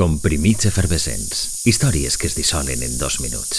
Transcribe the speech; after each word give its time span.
Comprimits 0.00 0.64
efervescents. 0.64 1.66
Històries 1.68 2.14
que 2.16 2.24
es 2.30 2.32
dissolen 2.32 2.80
en 2.80 2.94
dos 2.96 3.18
minuts. 3.20 3.58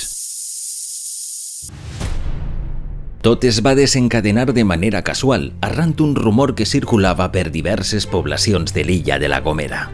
Tot 3.21 3.45
es 3.45 3.59
va 3.61 3.75
desencadenar 3.77 4.47
de 4.49 4.63
manera 4.65 5.03
casual, 5.03 5.51
arran 5.61 5.93
un 6.01 6.15
rumor 6.15 6.55
que 6.55 6.65
circulava 6.65 7.27
per 7.31 7.51
diverses 7.53 8.07
poblacions 8.09 8.73
de 8.73 8.85
l'illa 8.87 9.19
de 9.19 9.29
la 9.29 9.37
Gomera. 9.45 9.91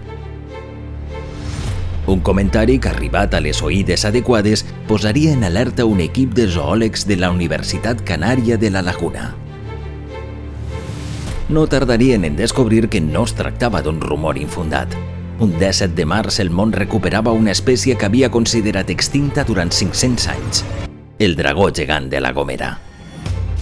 Un 2.07 2.23
comentari 2.23 2.79
que, 2.79 2.93
arribat 2.95 3.35
a 3.35 3.43
les 3.43 3.59
oïdes 3.61 4.07
adequades, 4.07 4.63
posaria 4.87 5.35
en 5.35 5.43
alerta 5.43 5.83
un 5.83 5.99
equip 5.99 6.31
de 6.31 6.47
zoòlegs 6.47 7.03
de 7.11 7.19
la 7.19 7.33
Universitat 7.35 8.05
Canària 8.07 8.55
de 8.55 8.71
la 8.71 8.85
Laguna. 8.87 9.33
No 11.49 11.67
tardarien 11.67 12.23
en 12.23 12.39
descobrir 12.39 12.87
que 12.87 13.03
no 13.03 13.27
es 13.27 13.35
tractava 13.35 13.83
d'un 13.83 13.99
rumor 13.99 14.39
infundat. 14.39 14.95
Un 15.39 15.51
17 15.59 15.93
de 15.93 16.05
març 16.09 16.39
el 16.41 16.49
món 16.49 16.71
recuperava 16.73 17.29
una 17.29 17.51
espècie 17.53 17.93
que 17.93 18.07
havia 18.07 18.31
considerat 18.33 18.89
extinta 18.89 19.43
durant 19.45 19.69
500 19.69 20.25
anys, 20.33 20.63
el 21.21 21.35
dragó 21.37 21.67
gegant 21.69 22.07
de 22.09 22.21
la 22.25 22.31
Gomera. 22.33 22.71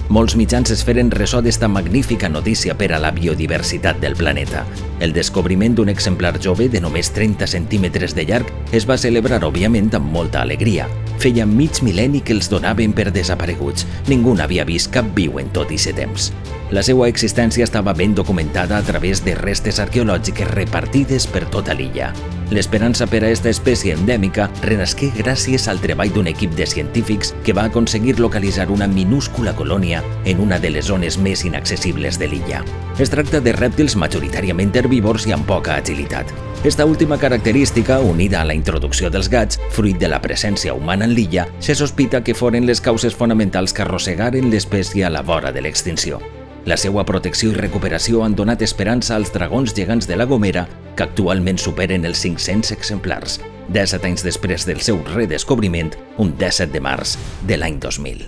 Molts 0.08 0.38
mitjans 0.40 0.72
es 0.72 0.86
feren 0.88 1.12
ressò 1.12 1.42
d'esta 1.44 1.68
magnífica 1.68 2.30
notícia 2.30 2.78
per 2.80 2.94
a 2.96 3.00
la 3.04 3.12
biodiversitat 3.12 4.00
del 4.00 4.16
planeta. 4.16 4.64
El 5.04 5.12
descobriment 5.12 5.76
d'un 5.76 5.92
exemplar 5.92 6.38
jove 6.40 6.70
de 6.72 6.80
només 6.80 7.12
30 7.12 7.50
centímetres 7.58 8.16
de 8.16 8.24
llarg 8.24 8.72
es 8.72 8.88
va 8.88 8.96
celebrar, 8.96 9.44
òbviament, 9.44 9.92
amb 10.00 10.08
molta 10.16 10.46
alegria. 10.48 10.88
Feia 11.20 11.46
mig 11.46 11.82
mil·lenni 11.82 12.22
que 12.24 12.36
els 12.36 12.50
donaven 12.52 12.94
per 12.94 13.12
desapareguts. 13.16 13.88
Ningú 14.10 14.36
n'havia 14.36 14.66
vist 14.68 14.92
cap 14.94 15.08
viu 15.16 15.40
en 15.42 15.50
tot 15.56 15.72
aquest 15.72 15.96
temps. 15.98 16.32
La 16.74 16.82
seva 16.82 17.06
existència 17.08 17.64
estava 17.64 17.94
ben 17.94 18.16
documentada 18.16 18.78
a 18.78 18.84
través 18.84 19.24
de 19.24 19.36
restes 19.38 19.80
arqueològiques 19.80 20.50
repartides 20.50 21.28
per 21.30 21.46
tota 21.54 21.76
l'illa. 21.78 22.10
L'esperança 22.50 23.08
per 23.10 23.24
a 23.24 23.28
aquesta 23.28 23.50
espècie 23.50 23.94
endèmica 23.98 24.50
renasqué 24.64 25.12
gràcies 25.18 25.68
al 25.70 25.80
treball 25.82 26.12
d'un 26.14 26.30
equip 26.30 26.54
de 26.58 26.66
científics 26.70 27.34
que 27.46 27.54
va 27.54 27.68
aconseguir 27.70 28.20
localitzar 28.20 28.70
una 28.74 28.88
minúscula 28.88 29.56
colònia 29.56 30.04
en 30.26 30.42
una 30.42 30.60
de 30.60 30.74
les 30.74 30.86
zones 30.86 31.18
més 31.18 31.46
inaccessibles 31.46 32.20
de 32.22 32.30
l'illa. 32.34 32.64
Es 33.00 33.14
tracta 33.14 33.42
de 33.42 33.54
rèptils 33.54 33.98
majoritàriament 33.98 34.74
herbívors 34.76 35.26
i 35.26 35.34
amb 35.38 35.46
poca 35.46 35.78
agilitat. 35.82 36.34
Esta 36.66 36.84
última 36.84 37.20
característica, 37.20 38.00
unida 38.00 38.42
a 38.42 38.44
la 38.44 38.56
introducció 38.56 39.12
dels 39.14 39.28
gats, 39.30 39.60
fruit 39.70 40.00
de 40.02 40.08
la 40.10 40.18
presència 40.18 40.74
humana 40.74 41.06
en 41.06 41.12
l'illa, 41.14 41.44
se 41.62 41.76
sospita 41.78 42.24
que 42.26 42.34
foren 42.34 42.66
les 42.66 42.80
causes 42.82 43.14
fonamentals 43.14 43.70
que 43.72 43.84
arrossegaren 43.84 44.50
l'espècie 44.50 45.06
a 45.06 45.12
la 45.14 45.22
vora 45.22 45.52
de 45.54 45.62
l'extinció. 45.62 46.18
La 46.66 46.74
seva 46.82 47.04
protecció 47.06 47.52
i 47.52 47.60
recuperació 47.60 48.24
han 48.26 48.34
donat 48.34 48.64
esperança 48.66 49.14
als 49.14 49.30
dragons 49.30 49.76
gegants 49.78 50.10
de 50.10 50.18
la 50.18 50.26
Gomera, 50.26 50.64
que 50.98 51.06
actualment 51.06 51.62
superen 51.62 52.08
els 52.10 52.24
500 52.26 52.74
exemplars, 52.74 53.38
17 53.70 54.10
anys 54.10 54.26
després 54.26 54.66
del 54.66 54.82
seu 54.82 54.98
redescobriment, 55.14 55.94
un 56.18 56.34
17 56.34 56.74
de 56.74 56.82
març 56.82 57.14
de 57.46 57.62
l'any 57.62 57.78
2000. 57.78 58.26